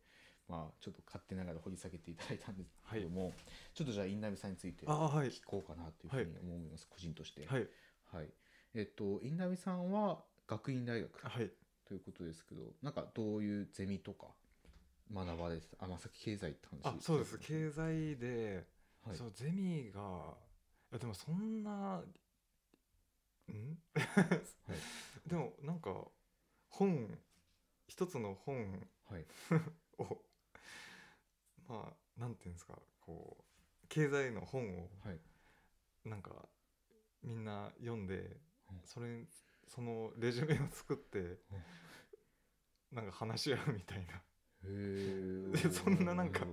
[0.48, 3.34] まあちょっと勝手ながら掘り下げていただいたんですけども、
[3.74, 5.30] ちょっとじゃあ印南さんについてあはい。
[5.30, 7.46] 聞こうかなというふうに思います、個人として。
[7.48, 7.68] はい。
[8.12, 8.30] はい。
[8.74, 11.50] えっと印南さんは学院大学はい。
[11.88, 14.28] ということですけど、なんかどういうゼミとか
[15.14, 15.86] 学ばれてた。
[15.86, 16.80] あまあさっき経済って話。
[16.86, 17.34] あそうです。
[17.38, 17.40] ね。
[17.46, 18.66] 経済で、
[19.06, 19.16] はい。
[19.16, 20.02] そうゼミが
[20.92, 22.04] いやでもそんなん？
[25.28, 26.06] でもなんか
[26.70, 27.18] 本
[27.88, 29.26] 一つの本はい。
[29.98, 30.24] を
[31.68, 33.38] まあなんていうんですかこ
[33.84, 35.20] う経済の本をはい。
[36.06, 36.48] なんか
[37.22, 38.82] みんな読んでうん。
[38.86, 39.26] それ
[39.68, 41.40] そのレジュメを作って
[42.92, 44.22] なんか話し合うみたいな
[44.64, 46.46] で そんななんか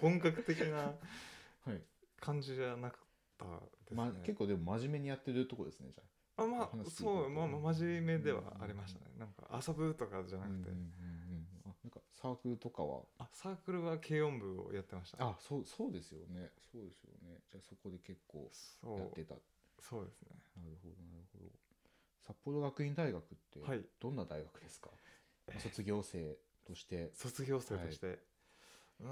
[0.00, 0.94] 本格的な
[1.64, 1.82] はい、
[2.20, 3.00] 感じじゃなかっ
[3.38, 6.04] たですね、まあ、結構でも真面目にやってるとこですねじゃ
[6.36, 6.46] あ。
[6.46, 9.06] まあ話聞いてるとそうまあまあ真面目ではありましたね。
[9.18, 13.04] なんか遊ぶとかじゃあなくて、うんうんうんうんあなんかサークルとかは？
[13.18, 15.26] あサークルは軽音部をやってました。
[15.26, 16.50] あそうそうですよね。
[16.70, 17.40] そうですよね。
[17.50, 18.50] じゃあそこで結構
[18.98, 19.36] やってた。
[19.78, 20.30] そうですね。
[20.56, 21.50] なるほどなるほど。
[22.20, 23.84] 札幌学院大学ってはい。
[24.00, 24.90] どんな大学ですか、
[25.58, 27.10] 卒業生として。
[27.14, 28.18] 卒業生として、
[29.00, 29.08] うーん。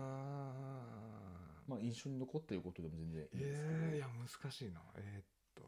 [1.66, 4.80] まあ印象に残っていることでも全然いいんですけど、えー、いや難しいな。
[4.96, 5.62] えーっと。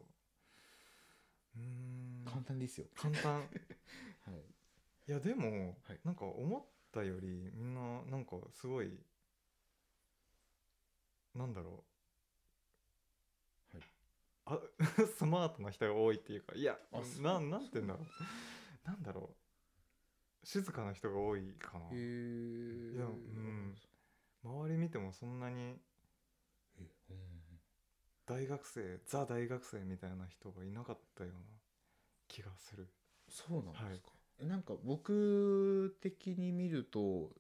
[1.57, 2.25] うーん。
[2.25, 3.40] 簡単ですよ、簡単。
[4.27, 4.44] はい、
[5.09, 6.01] いやでも、はい。
[6.05, 8.99] なんか思ったよりみんななんかすごい
[11.35, 11.85] なんだろ
[13.75, 13.87] う、はい。
[14.47, 16.79] あ スマートな人が多いっていうかいや
[17.20, 18.07] ななんて言うんだろう。
[18.85, 19.44] なんだろう
[20.45, 21.97] 静かな人が多いかな、へえ
[22.95, 23.75] いやうん。
[24.45, 25.77] 周り見てもそんなに
[28.27, 31.41] 大学生ザ大学生みたいな人がいなかったような
[32.29, 32.89] 気がする。
[33.29, 37.31] そうなんですか、えなんか僕的に見ると、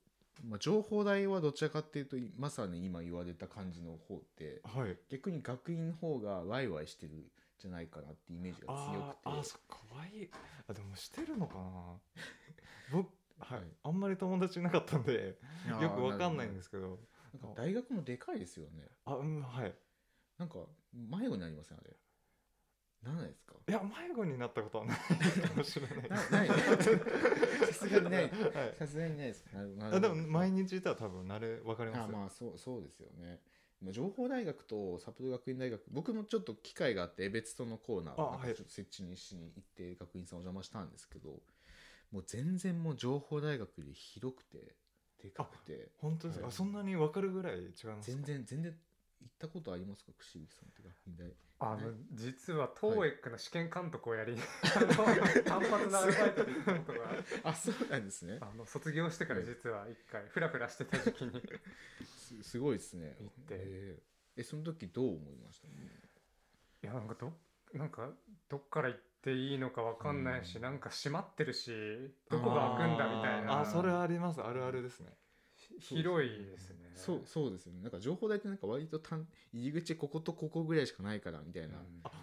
[0.42, 4.96] まあ、情報大はどちらかっていうとまさに今言われた感じの方ってはい。
[5.10, 7.24] 逆に学院の方がワイワイしてるん
[7.58, 9.28] じゃないかなってイメージが強あくて。
[9.28, 10.30] ーあーそっかわい
[10.68, 12.00] あでもしてるのかな
[12.92, 13.68] 僕はい、はい。
[13.82, 15.38] あんまり友達いなかったんで
[15.80, 16.98] よくわかんないんですけど。
[17.56, 18.88] 大学もでかいですよね。
[19.04, 19.74] あうんはい。
[20.38, 20.58] なんか
[20.92, 21.96] 迷子になりませんあれ。
[23.02, 23.54] ならないですか？
[23.68, 24.98] いや迷子になったことはない
[25.48, 26.08] かもしれない。
[26.08, 26.48] なない。
[27.66, 28.30] さすがにない。
[28.30, 28.74] はい。
[28.78, 29.44] さすがにないです。
[29.52, 33.40] なでも毎日いたら多分慣れ分かりますまあそうそうですよね。
[33.80, 41.42] まあ情報大学と札幌学院大学僕もちょっと機会があって江別とのコーナーを設置にしに行って学院さんお邪魔したんですけど
[42.14, 44.76] もう全然もう情報大学より広くて
[45.22, 45.90] でかくて。
[45.98, 46.52] 本当ですか、はい。
[46.52, 47.94] あそんなに分かるぐらい違いますか？
[48.02, 48.72] 全然全然
[49.20, 51.32] 行ったことありますか串引さんって学院大。
[51.60, 51.98] あのね。
[52.12, 57.10] 実は TOEIC の試験監督をやり、あの単発のアルバイトで行ったことが。
[57.50, 58.38] あそうなんですね。
[58.40, 61.42] あの卒業してから実は一回フラフラしてた時期に。
[62.16, 63.16] すすごいですね。
[63.18, 63.34] 行って。
[63.50, 64.40] えー。
[64.40, 65.68] えその時どう思いました？
[65.68, 65.72] い
[66.82, 67.32] やなんかど
[67.72, 68.12] なんか
[68.48, 70.62] どっから行っていいのかわかんないし、うん。
[70.62, 71.70] なんか閉まってるし
[72.30, 73.60] どこが開くんだみたいな。
[73.60, 74.40] あそれあります。
[74.42, 75.14] あるあるですね。
[75.78, 76.76] 広いですね。
[76.94, 77.80] そうそうですよね。
[77.82, 81.78] なんか情報大ってなんか割と単入り口こことここぐらいしかないからみたいな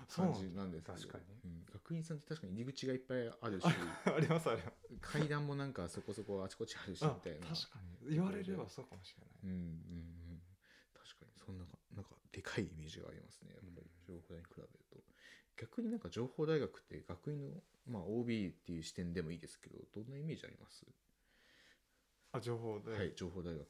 [0.09, 0.33] 感ん。
[0.33, 0.97] じなんですけど。
[0.97, 1.23] 確かに。
[1.43, 3.65] うん、学院さんって確かに入り口がいっぱいあるし
[4.05, 4.75] ありますあります。
[5.01, 7.47] 階段もなんかそこそこあちこちあるしあみたいな。
[7.47, 8.11] 確かに。
[8.11, 9.35] 言われればそうかもしれない。
[9.43, 9.59] うんうんう
[10.35, 10.41] ん。
[10.93, 11.31] 確かに。
[11.35, 13.53] そんななんかでかいイメージがありますね。
[13.53, 15.10] やっぱり情報大に比べると
[15.61, 17.51] 逆になんか情報大学って学院の、
[17.87, 20.83] まあ、OB っていう視点でもいいですけどどんなイメージあります、
[22.33, 23.61] あ情報で、はいい情報大学。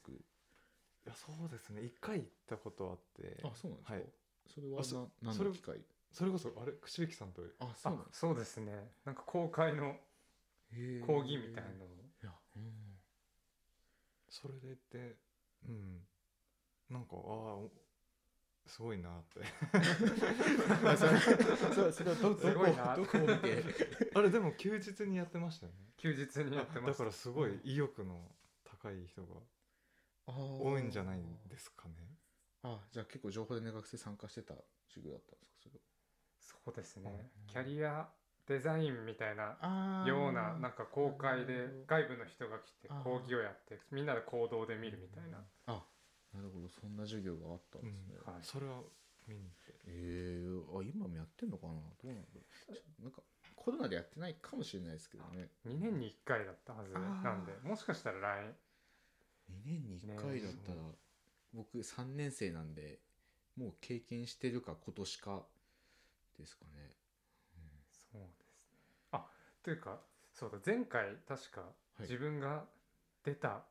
[1.04, 1.82] やそうですね。
[1.82, 3.40] 一回行ったことあって。
[3.42, 4.04] あそうなんですか、はい。
[4.46, 5.80] それはな何それの機会？
[6.12, 6.72] それこそあれ？
[6.72, 7.42] 串引さんと。
[7.58, 8.72] あそうあなんですそうですね。
[9.04, 9.96] なんか公開の
[11.06, 11.70] 講義みたいな。
[11.78, 11.88] のを
[12.22, 12.98] いやうん。
[14.28, 15.16] それで行って
[15.68, 16.06] うん。
[16.90, 17.20] なんかああ
[17.56, 17.70] お
[18.66, 19.40] すごいなって。
[20.86, 22.94] あそれ そそれはどどすごいな。
[22.94, 23.64] こどこを見て？
[24.14, 25.78] あれでも休日にやってましたよね。
[25.96, 29.40] 休日にやってまだすからすごい意欲の高い人が
[30.26, 31.94] 多いんじゃないんですかね。
[32.62, 34.54] あじゃあ結構情報でね学生参加してた
[34.88, 35.60] 授業だったんですか？
[35.60, 35.80] それ
[36.38, 37.32] そうですね。
[37.36, 38.08] うんキャリア
[38.46, 45.44] デザインみたいなはようななんか公開で外部の人が来て講義をやってみんなで行動で見るみたいな。
[45.66, 45.86] あ
[46.34, 48.42] なるほどそんな授業があったんですね、うんはい。
[48.42, 48.80] それは
[49.28, 49.74] 見に行って。
[49.86, 51.74] えー、あ今もやってんのかな？
[51.74, 52.40] どうなんだろ
[53.00, 53.02] う。
[53.02, 53.22] なんか
[53.54, 55.50] コロナでやってないかもしれないですけどね。
[55.66, 58.54] 2年に1回だったはずなんでもしかしたら来
[59.50, 60.78] 2年に1回だったら、
[61.52, 63.00] 僕3年生なんで
[63.56, 65.46] もう経験してるか今年か
[66.38, 66.90] ですかね、
[68.10, 68.78] そうですね。
[69.12, 69.26] あ
[69.62, 70.00] というか
[70.32, 71.60] そうだ前回確か
[72.00, 72.02] い。
[72.02, 72.64] 自分が
[73.22, 73.62] 出た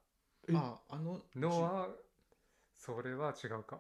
[0.48, 1.90] えああののは
[2.84, 3.78] それは違うか。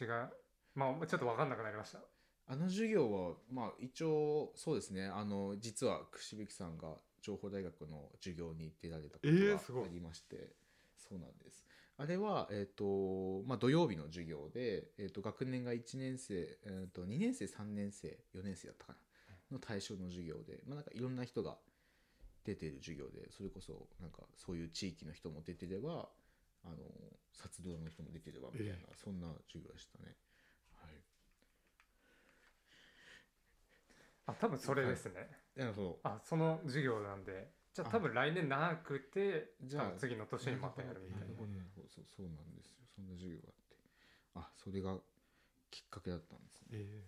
[0.00, 0.30] 違う。
[0.76, 1.98] まあちょっと分かんなくなりました。
[2.46, 5.06] あの授業はまあ一応そうですね。
[5.06, 10.54] あの実は串引さんが情報大学の授業に出られたことがありまして、
[10.96, 11.64] そうなんです。
[11.98, 18.98] あれは、えっとまあ、土曜日の授業で、えっと学年が1年生、えっと2年生3年生4年生だったかな。
[19.50, 21.56] の対象の授業で、まあ、なんかいろんな人が
[22.44, 26.08] 出てる授業でそれこそなんかそういう地域の人も出てれば
[26.64, 26.76] あの
[27.32, 30.16] 殺道の人も出てればみたいな、えそんな授業でしたね。
[30.80, 31.02] はい。
[34.26, 37.90] あ多分それですね、なるほどあその授業なんでじゃああ。
[37.90, 41.34] 多分来年なくてじゃあ次の年にまたやるみたいな。
[41.74, 42.78] そうそうなんですよ。
[42.94, 43.76] そんな授業があって。
[44.34, 44.96] あそれが
[45.70, 46.68] きっかけだったんですね。
[46.72, 47.04] え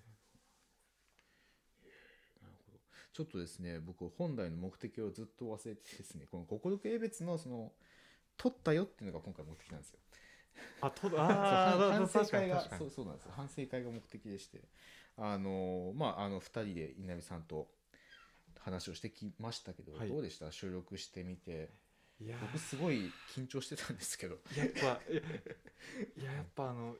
[2.42, 2.78] なるほど。
[3.12, 7.72] ちょっとですね僕本来の目的をずっと忘れてですねこの心力英別のその
[8.36, 9.98] 取ったよっていうのが今回目的なんですよ。
[10.82, 13.32] ー、あとあー反省会がそうそうなんですよ。
[13.34, 14.60] 反省会が目的でして。
[15.16, 17.68] あのまああの2人で稲見さんと
[18.58, 20.08] 話をしてきましたけど、はい。
[20.08, 20.50] どうでした？
[20.50, 21.70] 収録してみて。
[22.20, 24.38] いや僕すごい緊張してたんですけど。
[24.56, 26.96] やっぱ いやいややっぱあの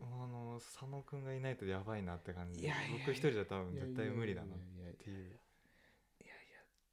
[0.00, 5.38] あの佐野くんがいないとやばいなって感じいや僕一人じゃ多分絶対無理だなっていう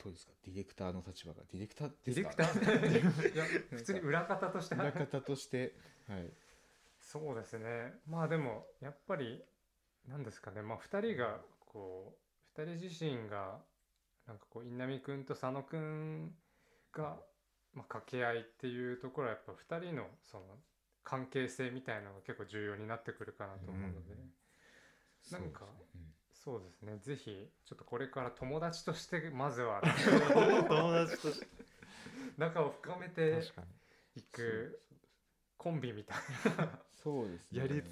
[0.04, 0.32] どうですか？
[0.46, 1.44] ディレクターの立場が。
[1.52, 2.44] ディレクターディですか？
[2.44, 3.34] レクター？
[3.36, 4.76] いや普通に裏方として。
[4.76, 5.76] 裏方として
[6.08, 6.34] はい。
[7.00, 7.94] そうですね。
[8.08, 9.44] まあでもやっぱり
[10.08, 10.62] 何ですかね。
[10.62, 12.18] まあ2人がこ
[12.56, 13.64] う2人自身が
[14.28, 16.36] なんかこう稲見くんと佐野くん
[16.92, 17.22] が、
[17.74, 20.44] まあ、掛け合いっていうところはやっぱ2人のその
[21.04, 24.16] 関係性みたいなのが結構重要になってくるかなと思うので、
[25.32, 26.02] なんかそうですね
[26.44, 26.98] そうですね。
[26.98, 29.82] ぜひちょっとこれから友達としてまずは。
[30.68, 31.48] 友達として。
[32.38, 33.42] 仲を深めて
[34.16, 34.82] いく
[35.58, 36.18] コンビみたい
[36.96, 37.60] そうですね。
[37.60, 37.84] やり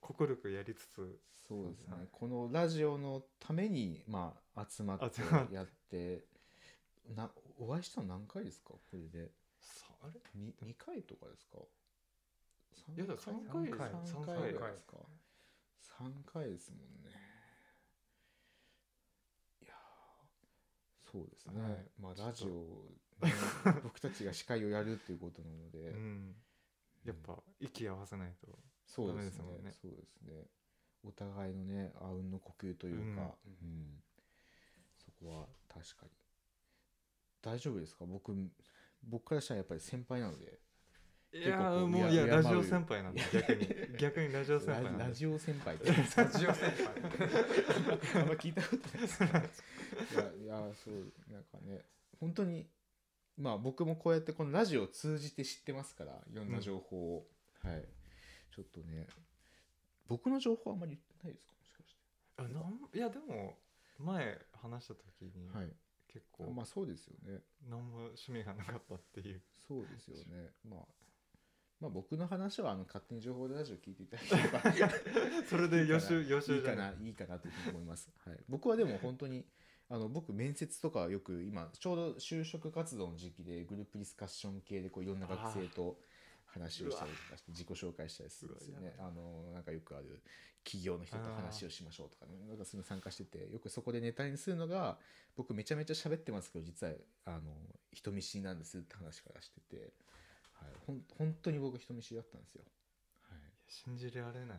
[0.00, 1.20] 心力やりつつ。
[1.46, 1.96] そうですね。
[1.96, 5.20] はいこのラジオのためにまあ集まって
[5.54, 6.24] やって
[7.14, 8.70] なお会いしたの何回ですか？
[8.70, 9.30] これで。
[9.60, 10.20] さあれ？
[10.34, 11.58] に2回とかですか？
[12.96, 13.66] い回3回
[14.06, 14.96] 三回ですか
[15.98, 17.10] ？3回ですもんね
[19.60, 21.90] いやーそうですね、はい。
[22.00, 22.88] まあラジオ、
[23.24, 23.32] ね、
[23.84, 26.34] 僕たちが司会をやるっていうことなので、うん。
[27.04, 29.18] やっぱ息合わせないとそうですね。
[29.18, 29.72] ダメですもんね。
[29.72, 30.46] そうですね。
[31.04, 33.68] お互いのねあうんの呼吸というか、うん。
[33.68, 34.02] うん。
[34.96, 36.12] そこは確かに。
[37.42, 38.06] 大丈夫ですか？
[38.06, 38.34] 僕
[39.02, 40.60] 僕からしたらやっぱり先輩なので。
[41.34, 43.96] いやーもういやラジオ先輩なんで逆に。
[43.98, 45.76] 逆にラジオ先輩ラジオ先輩。
[45.76, 45.94] っ てラ
[46.28, 46.92] ジオ先輩。
[48.22, 50.14] あんま聞いたことないですい
[50.48, 51.82] やいやそうなんかね
[52.20, 52.66] 本当に
[53.36, 57.26] まあ僕もこうやってこのラジオを通じて知ってますからいろんな情報を、
[57.62, 57.84] はい。
[58.54, 59.06] ちょっとね
[60.06, 61.52] 僕の情報あんまり言ってないですか？
[61.58, 61.96] もしかし
[62.36, 63.56] あなんいやでも
[63.98, 65.68] 前話した時にてはい。
[66.12, 67.40] 結構まあそうですよね。
[67.70, 69.40] 何も趣味がなかったっていう。
[69.66, 70.50] そうですよね。
[70.68, 70.80] まあ
[71.80, 74.60] まあ僕の話はあの勝手に情報でラジオ聞いていただければ。
[75.48, 79.46] それで予習予いいか習じゃないいかなというふうに思います、はい、僕はでも本当に
[79.92, 85.98] あの僕面接とかよく今ちょうど就職活動の時期でグループディスカッション系でこういろんな学生と
[86.46, 88.94] 話をしたりとかして自己紹介したりするんですよね。
[88.98, 90.22] あのなんかよくある
[90.64, 94.96] 企業の人と話をしましょうとかねなんかそういうの参加しててよくそこでネタにするのが
[95.36, 96.94] 僕めちゃめちゃ喋ってますけど実は
[97.26, 97.40] あの
[97.92, 99.92] 人見知りなんですって話からしてて、
[100.54, 102.62] はい、ほん本当に僕人見知りだったんですよ、
[103.28, 104.58] はい、信じられない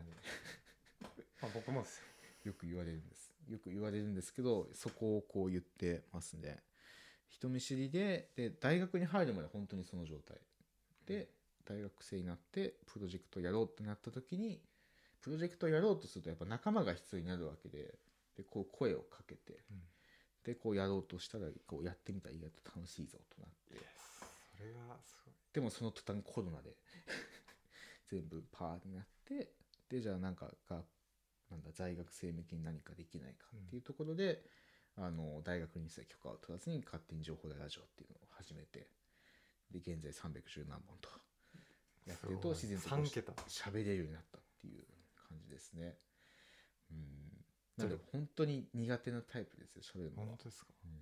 [1.42, 2.02] あ僕もです
[2.44, 6.62] よく言われるんですよく言われるんですけどそこをこう言ってますね。
[7.28, 10.38] 人見知りでで大学に入るまで本当にその状態。
[11.06, 11.28] で
[11.64, 14.60] 大学生になってプロジェクトやろうってなった時に
[15.20, 17.98] プロジェクトやろうとするとやっぱ仲間が必要になるわけで
[18.36, 19.82] でこう声をかけて、うん。
[20.44, 23.78] でこうやろうとしたらこうやってみたら意外と楽しいぞとなって。
[24.56, 25.34] それがすごい。
[25.52, 26.76] でもその途端コロナで
[28.10, 29.50] 全部パーになって
[29.88, 30.82] でじゃあなんかが
[31.54, 34.42] なんだ在学生向けに何かできないかっていうところで、
[34.96, 38.86] あの大学に一切許可を取らずに勝手に情報大ラジオっていうのを始めて
[39.70, 41.08] で現在310何本と
[42.06, 43.32] やってると自然とこう3桁。
[43.32, 44.84] 喋れるようになったっていう
[45.28, 45.96] 感じですね。
[46.90, 47.44] うん。
[47.76, 50.28] なんで本当に苦手なタイプですよ喋るのは。
[50.28, 50.36] 本。
[50.38, 50.68] 当ですか？
[50.84, 51.00] うん。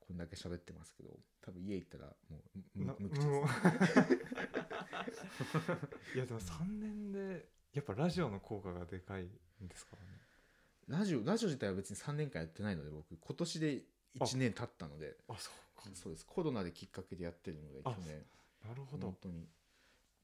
[0.00, 2.42] こんだけ喋ってますけど多分家行ったらもう
[2.78, 3.26] 無口です
[6.14, 10.98] いやでも3年でやっぱラジオの効果がでかいんですからね。
[10.98, 13.82] ラジオラジオ自体は別に3年間やってないので僕今年で
[14.18, 15.14] 1年経ったので。
[15.28, 15.90] あそうか。
[15.92, 16.24] そうです。
[16.24, 18.24] コロナできっかけでやってるのであ去年。
[18.66, 19.08] なるほど。
[19.08, 19.46] 本当に。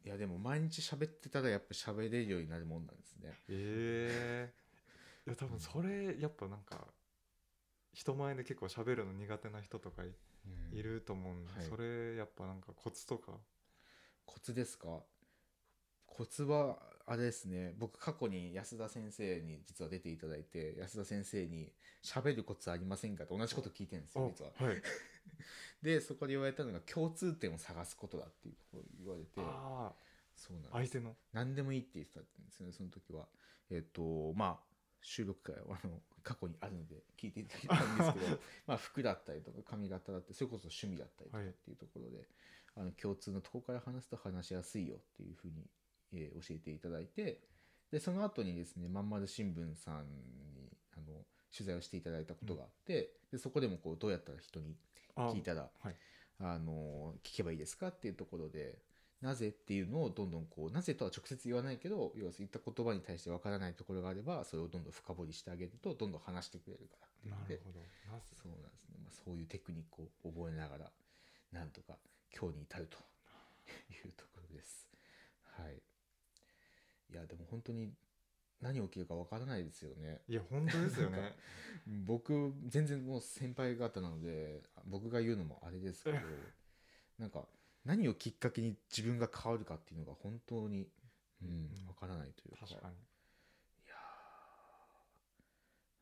[0.04, 3.34] いやでも毎日喋ってたらやっぱ喋れるようになるもんなんですね。
[3.50, 4.50] え
[5.26, 5.28] え。
[5.28, 6.86] いや多分それやっぱなんか
[7.92, 10.02] 人前で結構喋るの苦手な人とか
[10.72, 11.66] いると思うんで、はい。
[11.68, 13.32] それやっぱなんかコツとか。
[14.24, 15.00] コツですか？
[16.12, 17.74] コツはあれですね。
[17.78, 21.72] 僕過去に安田先生に実は出ていただいて安田先生に
[22.04, 24.52] 「喋るコツありませんか?」と同じこと聞いてるんですよ実は。
[24.54, 24.82] はい。
[25.82, 29.30] でそこで言われたのが共通点を探すことだっていうところを言われて。
[29.38, 29.94] あ
[30.34, 30.72] そうなんです。
[30.74, 31.16] あ相手の。
[31.32, 33.26] 何でもいいって言ってたんですよねその時は。
[33.70, 42.28] えっ、とまあ収録会はあの過去にあるので聞いていただいたんですけど まあ服だったりとか髪型だったりそれこそ趣味だったりとかはいっていうところで、
[42.74, 45.68] あの共通のところから話すと話しやすいよっていうふうに、
[46.12, 47.40] えー教えていただいて
[47.90, 50.04] でその後にですねまんまる新聞さん
[50.54, 51.24] にあの
[51.56, 54.74] 取材をしていただいたことがあって、でそこでもこうどうやったら人に
[55.14, 55.96] あ聞いたらはい。
[56.44, 58.78] あの聞けばいいですかっていうところで
[59.20, 67.78] なぜっていうのをどんどんこうなぜとは直接言わないけど要はそういった言葉に対してわからないところがあればそれをどんどん深掘りしてあげるとどんどん話してくれるからっていうのでなるほど。
[68.10, 68.34] なぜ？
[68.34, 70.90] そうなんですね、まあ、そういうテクニックを覚えながら
[71.52, 71.94] なんとか
[72.36, 72.98] 今日に至ると
[73.92, 74.88] いうところです。
[75.44, 75.80] はい
[77.12, 77.92] いやでも本当に
[78.60, 80.22] 何起きるかわからないですよね。
[80.28, 81.36] いや本当ですよね。
[82.06, 86.18] 僕全然もう先輩方なので僕が言うのもあれですけど
[87.18, 87.46] なんか
[87.84, 90.88] 何をきっかけに自分が変わるかっていうのが本当に
[91.42, 92.66] うんうんわからないというか。
[92.66, 92.94] 確かに。
[92.94, 93.94] いや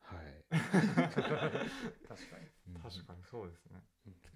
[0.03, 0.15] ー。
[0.15, 0.45] はい、
[2.07, 2.47] 確かに。
[2.67, 2.81] うん。
[2.81, 3.81] 確かにそうですね。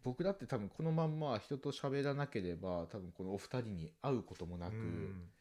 [0.04, 5.32] 僕だって多分このまんま人と喋らなければ多分このお二人に会うこともなく、うんうん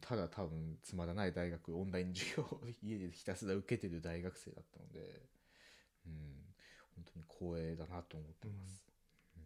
[0.00, 5.22] ただ多分つまらない大学オンライン授業を家でひたすら受けてる大学生だったので、
[6.06, 6.12] うん、
[6.96, 7.04] 本
[7.38, 8.84] 当に光栄だなと思ってます、
[9.36, 9.42] うん。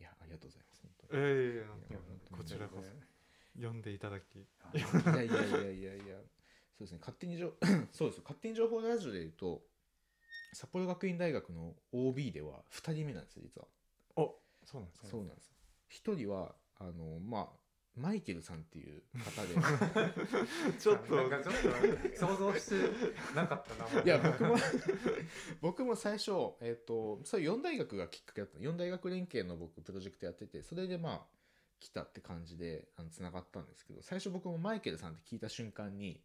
[0.00, 1.22] いやありがとうございます本当に。
[1.22, 2.88] ええなんかいや本当にこちらこそ
[3.56, 4.36] 読んでいただき。
[4.36, 6.16] いやいやいやいやいや
[6.76, 6.98] そうですね。
[7.00, 7.52] 勝手に情
[7.92, 9.62] そうですよ勝手に情報ラジオで言うと
[10.52, 13.66] 札幌学院大学の OB では2人目なんですよ実は。
[14.16, 15.08] おそうなんですか。
[15.08, 15.52] そうなんです。
[16.04, 17.63] 1人はあのまあ
[17.96, 19.54] マイケルさんっていう方で。
[20.78, 21.14] ちょっと。
[21.14, 21.54] なんかちょっ
[22.10, 24.02] と想像してなかったな。
[24.02, 24.56] いや僕も
[25.62, 28.58] 僕も最初、えっとそういう4大学がきっかけだった。
[28.58, 31.26] 4大学連携の僕プロジェクトやっててそれでまあ
[31.78, 36.20] 来たって感じであのつながったんですけど最初僕もマイケルさんって聞いた瞬間に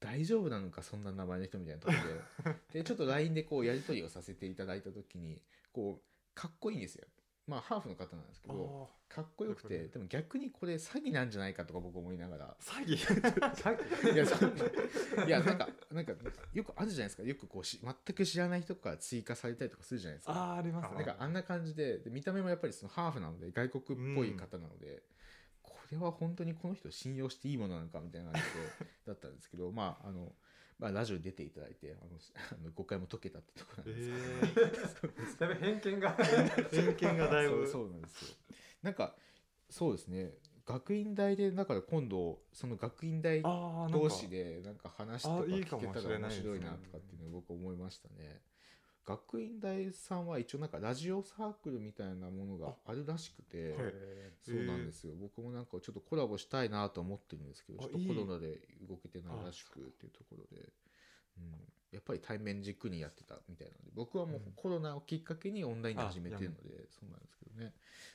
[0.00, 1.94] 大丈夫なのかそんな名前の人みたいなとこ
[2.42, 2.80] ろで。
[2.80, 5.42] でちょっと LINE でこうやり取りをさせていただいた時に
[5.72, 7.06] こうかっこいいんですよ
[7.46, 12.56] まあハーフの方なんですけどあかっこよくてでも逆にこれ詐欺なんじゃないかとか僕思いながら。
[12.60, 14.14] ー 詐欺？
[14.14, 16.12] いやそういやなんかなんか
[16.52, 17.22] よくあるじゃないですか。
[17.22, 20.32] よくこうし全く知らない人から追加されたりとかするじゃないですか。
[20.34, 20.96] あーありますあね。
[20.96, 25.02] なんかあんな感じでで見た目もやっぱりそのハーフなので外国っぽい方なので、
[25.62, 28.48] これは本当にこの人信用していいものなのかみたいな感じ
[28.86, 30.32] でだったんですけどまああの、
[30.84, 32.10] まあ、ラジオに出ていただいてあの
[32.52, 34.02] あの誤解も解けたってところなんで
[34.84, 35.00] す。
[35.00, 36.16] けど、えだいぶ偏見が。
[36.20, 36.24] え
[36.76, 37.66] 偏見がだいぶ。
[37.66, 38.36] そうそうなんですよ。
[38.82, 39.16] なんか
[39.70, 40.34] そうですね。
[40.66, 48.42] 学院大でだから今度その学院大同士でなんか話とかあいいかも聞けたら面白いなとかっていうのを僕思いましたね。
[49.06, 53.92] 学院大さんは一応なんかラジオサークルみたいなものがあるらしくて、はい
[54.42, 60.68] そうなんですよ、僕もなんかちょっとコラボしたいなと思ってるんですけどあちょっとコロナで動けてないらしくっていうところで、
[61.38, 61.52] うん、
[61.92, 64.52] やっぱり対面軸にやってたみたいなので僕はもううん。
[64.56, 67.72] コロナをきっかけにオンラインで始めてるのあで、そうなんですけどね。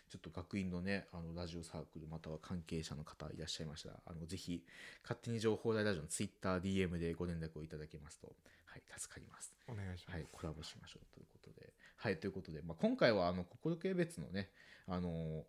[0.09, 4.63] ちょっと学院のねあのラジオサークルまたは関係者の方いらっしゃいましたらあのぜひ
[5.03, 8.33] 勝手に情報大ラジオのツイッター DM でご連絡をいただけますと、
[8.69, 9.53] はい、助かります。
[9.67, 11.73] お願いします、はい、コラボしましょうということで。
[11.97, 14.49] はい、ということで、まあ、今回はあの心系別のね、
[14.87, 15.43] あのー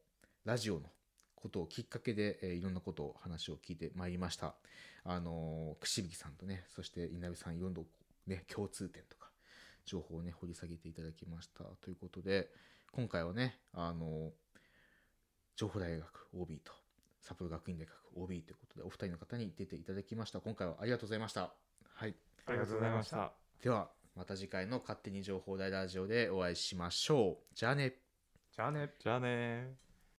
[0.47, 0.85] ラジオの
[1.35, 4.55] ことをきっかけで、えーいろんなことを話を聞いてまいりました。
[5.05, 7.81] あのー、串引さんとね、そして稲部さん、いろんな、
[8.27, 9.31] ね、共通点とか、
[9.85, 11.65] 情報をね、掘り下げていただきました。
[11.83, 12.51] ということで、
[12.93, 14.31] 今回はね、あのー
[15.57, 16.73] 情報大学 OB と
[17.21, 20.41] 札幌学院大学 OB ということで、お二人の方に出ていただきました。
[20.41, 21.53] 今回はありがとうございました。
[21.93, 22.15] はい。
[22.51, 23.33] ありがとうございました。
[23.63, 27.55] ではまた次回の勝手に情報大ラジオでお会いしましょう。
[27.55, 27.95] じゃあね。
[28.55, 28.91] じゃあね。
[28.99, 29.29] じゃあね。
[29.29, 29.90] ー